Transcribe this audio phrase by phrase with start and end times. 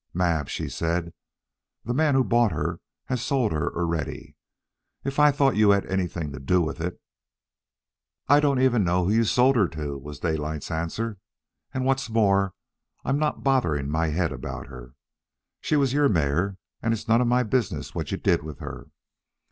[0.15, 1.13] "Mab," she said.
[1.85, 4.35] "The man who bought her has sold her already.
[5.03, 6.99] If I thought you had anything to do with it"
[8.27, 11.19] "I don't even know who you sold her to," was Daylight's answer.
[11.71, 12.55] "And what's more,
[13.05, 14.95] I'm not bothering my head about her.
[15.59, 18.87] She was your mare, and it's none of my business what you did with her.